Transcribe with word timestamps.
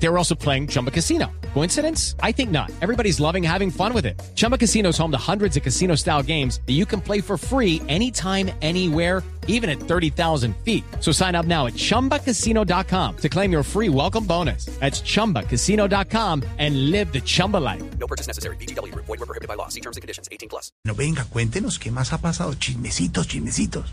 They 0.00 0.08
were 0.08 0.18
also 0.18 0.34
playing 0.34 0.68
Chumba 0.68 0.90
Casino. 0.90 1.30
Coincidence? 1.54 2.14
I 2.22 2.32
think 2.32 2.50
not. 2.50 2.70
Everybody's 2.80 3.18
loving 3.20 3.42
having 3.42 3.70
fun 3.70 3.92
with 3.92 4.06
it. 4.06 4.20
Chumba 4.36 4.56
Casino 4.56 4.90
is 4.90 4.98
home 4.98 5.10
to 5.10 5.18
hundreds 5.18 5.56
of 5.56 5.62
casino 5.62 5.96
style 5.96 6.22
games 6.22 6.60
that 6.66 6.74
you 6.74 6.86
can 6.86 7.00
play 7.00 7.20
for 7.20 7.36
free 7.36 7.82
anytime, 7.88 8.50
anywhere, 8.62 9.22
even 9.48 9.68
at 9.68 9.80
30,000 9.80 10.54
feet. 10.58 10.84
So 11.00 11.10
sign 11.10 11.34
up 11.34 11.46
now 11.46 11.66
at 11.66 11.72
chumbacasino.com 11.72 13.16
to 13.16 13.28
claim 13.28 13.50
your 13.50 13.62
free 13.62 13.88
welcome 13.88 14.24
bonus. 14.24 14.66
That's 14.78 15.00
chumbacasino.com 15.00 16.44
and 16.58 16.90
live 16.90 17.12
the 17.12 17.20
Chumba 17.20 17.56
life. 17.56 17.82
No 17.98 18.06
purchase 18.06 18.28
necessary. 18.28 18.56
VGW. 18.56 18.94
Void 18.94 19.08
were 19.08 19.26
prohibited 19.26 19.48
by 19.48 19.54
law. 19.54 19.68
See 19.68 19.80
terms 19.80 19.96
and 19.96 20.02
conditions. 20.02 20.28
18 20.30 20.48
plus. 20.48 20.70
No, 20.84 20.94
venga, 20.94 21.24
cuéntenos 21.24 21.78
qué 21.78 21.90
más 21.90 22.12
ha 22.12 22.18
pasado. 22.18 22.54
Chismecitos, 22.54 23.26
chismecitos. 23.26 23.90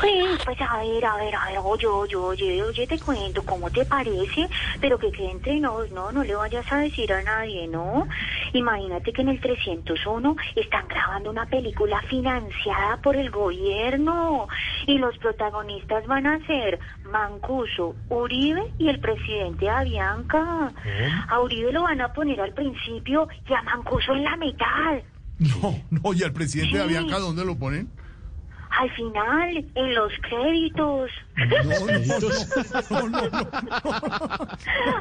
Pues, 0.00 0.38
pues 0.44 0.60
a 0.60 0.78
ver, 0.78 1.04
a 1.04 1.16
ver, 1.16 1.34
a 1.34 1.46
ver, 1.46 1.58
oye, 1.58 1.86
oye, 1.86 2.16
oye, 2.16 2.62
oye, 2.62 2.86
te 2.86 2.98
cuento, 2.98 3.42
¿cómo 3.44 3.70
te 3.70 3.84
parece? 3.84 4.48
Pero 4.80 4.98
que 4.98 5.12
quede 5.12 5.30
entre 5.38 5.60
nos, 5.60 5.90
no, 5.92 6.10
no 6.10 6.24
le 6.24 6.34
vayas 6.34 6.70
a 6.72 6.78
decir 6.78 7.12
a 7.12 7.22
nadie, 7.22 7.68
¿no? 7.68 8.08
Imagínate 8.52 9.12
que 9.12 9.22
en 9.22 9.28
el 9.28 9.40
301 9.40 10.36
están 10.56 10.88
grabando 10.88 11.30
una 11.30 11.46
película 11.46 12.02
financiada 12.02 12.96
por 13.02 13.14
el 13.14 13.30
gobierno 13.30 14.48
y 14.86 14.98
los 14.98 15.16
protagonistas 15.18 16.06
van 16.06 16.26
a 16.26 16.44
ser 16.46 16.80
Mancuso, 17.10 17.94
Uribe 18.08 18.72
y 18.78 18.88
el 18.88 18.98
presidente 18.98 19.68
Avianca. 19.68 20.72
A 21.28 21.40
Uribe 21.40 21.72
lo 21.72 21.84
van 21.84 22.00
a 22.00 22.12
poner 22.12 22.40
al 22.40 22.52
principio 22.52 23.28
y 23.48 23.52
a 23.52 23.62
Mancuso 23.62 24.12
en 24.14 24.24
la 24.24 24.36
mitad. 24.36 24.98
No, 25.38 25.80
no, 25.90 26.12
y 26.14 26.24
al 26.24 26.32
presidente 26.32 26.78
de 26.78 26.82
Avianca, 26.82 27.20
¿dónde 27.20 27.44
lo 27.44 27.56
ponen? 27.56 27.88
Al 28.78 28.90
final, 28.92 29.64
en 29.74 29.94
los 29.94 30.12
créditos. 30.22 31.10
No, 31.36 31.64
no, 31.64 33.08
no, 33.08 33.18
no, 33.18 34.48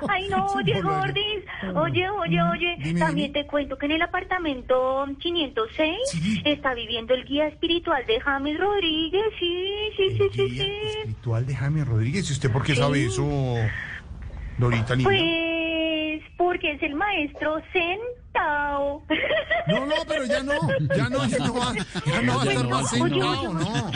Ay, 0.10 0.28
no, 0.30 0.46
oye, 0.48 0.82
Gordis. 0.82 1.44
Oye, 1.76 2.10
oye, 2.10 2.42
oye. 2.42 2.76
Dime, 2.80 3.00
También 3.00 3.32
dime. 3.34 3.44
te 3.44 3.48
cuento 3.48 3.78
que 3.78 3.86
en 3.86 3.92
el 3.94 4.02
apartamento 4.02 5.06
506 5.20 5.96
Sí. 6.12 6.42
está 6.46 6.74
viviendo 6.74 7.14
el 7.14 7.24
guía 7.26 7.48
espiritual 7.48 8.04
de 8.08 8.20
James 8.20 8.60
Rodríguez. 8.60 9.26
Sí, 9.40 9.68
sí, 9.96 10.10
sí, 10.18 10.24
El 10.24 10.32
sí, 10.32 10.50
guía 10.50 10.64
sí. 10.66 10.88
espiritual 10.98 11.46
de 11.46 11.56
Jaime 11.56 11.86
Rodríguez. 11.86 12.30
¿Y 12.30 12.34
usted 12.34 12.52
por 12.52 12.64
qué 12.64 12.76
sabe 12.76 13.06
eso, 13.06 13.28
Dorita? 14.58 14.96
Pues 15.04 15.22
porque 16.58 16.72
es 16.72 16.82
el 16.84 16.96
maestro 16.96 17.62
Centao. 17.72 19.04
No, 19.68 19.86
no, 19.86 19.96
pero 20.08 20.24
ya 20.26 20.42
no, 20.44 20.54
ya 20.96 21.10
no, 21.10 21.26
ya 21.28 21.38
no 21.40 21.54
va, 21.56 21.74
ya 22.06 22.22
no 22.22 22.36
va 22.38 22.42
a 22.42 22.46
estar 22.46 22.68
más 22.70 22.90
sentado, 22.90 23.54
no. 23.54 23.92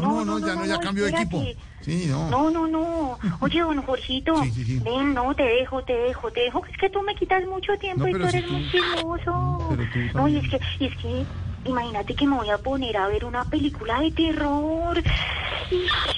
No, 0.00 0.24
no, 0.24 0.38
ya 0.38 0.54
no, 0.54 0.64
ya 0.66 0.78
cambió 0.78 1.04
de 1.04 1.10
equipo. 1.10 1.42
Sí, 1.80 2.06
no. 2.08 2.30
No, 2.30 2.50
no, 2.50 2.68
no. 2.68 3.18
Oye, 3.40 3.60
don 3.60 3.82
Jorgito, 3.82 4.40
Sí, 4.44 4.50
sí, 4.52 4.64
sí. 4.64 4.78
ven, 4.84 5.14
no, 5.14 5.34
te 5.34 5.42
dejo, 5.42 5.82
te 5.82 5.94
dejo, 5.94 6.30
te 6.30 6.40
dejo. 6.42 6.64
Es 6.66 6.76
que 6.78 6.90
tú 6.90 7.02
me 7.02 7.14
quitas 7.16 7.44
mucho 7.46 7.76
tiempo 7.78 8.04
No, 8.04 8.08
y 8.10 8.12
tú 8.12 8.28
si 8.28 8.36
eres 8.36 8.46
tú- 8.48 8.52
muy 8.54 8.70
chismoso. 8.70 9.66
Pero 9.70 9.82
tú 9.92 9.98
No, 10.18 10.28
y 10.28 10.36
es 10.36 10.48
que, 10.48 10.60
y 10.78 10.86
es 10.86 10.96
que, 10.98 11.24
imagínate 11.64 12.14
que 12.14 12.26
me 12.26 12.36
voy 12.36 12.50
a 12.50 12.58
poner 12.58 12.96
a 12.96 13.08
ver 13.08 13.24
una 13.24 13.44
película 13.44 14.00
de 14.00 14.12
terror. 14.12 15.02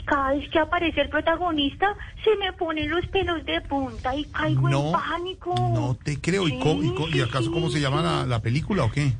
Cada 0.08 0.30
vez 0.30 0.48
que 0.50 0.58
aparece 0.58 1.02
el 1.02 1.08
protagonista, 1.10 1.94
se 2.24 2.34
me 2.36 2.52
ponen 2.54 2.88
los 2.90 3.06
pelos 3.08 3.44
de 3.44 3.60
punta 3.60 4.14
y 4.16 4.24
caigo 4.24 4.68
No, 4.70 4.86
en 4.86 4.92
pánico. 4.92 5.54
no 5.54 5.96
te 6.02 6.18
creo. 6.20 6.48
¿Y, 6.48 6.58
co- 6.58 6.82
y, 6.82 6.94
co- 6.94 7.08
y 7.08 7.12
Sí, 7.12 7.20
acaso 7.20 7.44
sí, 7.44 7.50
cómo 7.52 7.68
se 7.70 7.80
llama 7.80 8.00
la, 8.02 8.24
la 8.26 8.40
película 8.40 8.84
o 8.84 8.90
qué? 8.90 9.12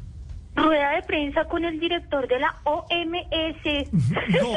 Rueda 0.56 0.91
de 0.97 1.03
prensa 1.03 1.45
con 1.45 1.64
el 1.64 1.78
director 1.78 2.27
de 2.27 2.39
la 2.41 2.56
OMS. 2.64 3.89
No, 4.28 4.53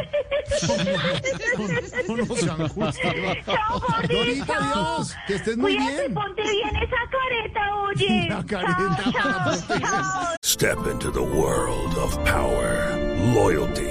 no, 2.08 2.18
no, 2.18 2.26
no, 2.26 2.36
sean 2.36 2.68
justos. 2.70 2.96
Dorita, 4.10 4.56
adiós, 4.58 5.16
que 5.28 5.36
estés 5.36 5.58
muy 5.58 5.76
Cuídate, 5.76 6.02
bien. 6.02 6.14
ponte 6.14 6.42
bien 6.42 6.76
esa 6.78 6.98
careta, 7.12 7.76
oye. 7.76 8.28
La 8.30 8.44
careta. 8.46 10.36
Step 10.44 10.78
into 10.92 11.12
the 11.12 11.22
world 11.22 11.98
of 11.98 12.18
power, 12.26 12.98
loyalty, 13.34 13.91